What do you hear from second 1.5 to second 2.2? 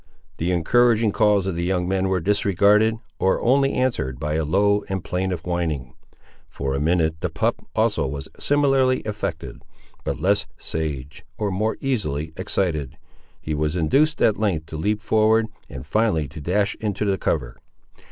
the young men were